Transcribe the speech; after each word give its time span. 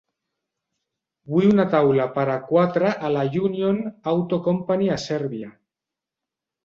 Vull 1.33 1.49
una 1.49 1.65
taula 1.75 2.07
per 2.15 2.25
a 2.35 2.39
quatre 2.49 2.95
a 3.09 3.13
la 3.17 3.27
Union 3.45 3.79
Auto 4.15 4.41
Company 4.49 4.91
a 4.97 5.01
Sèrbia. 5.09 5.53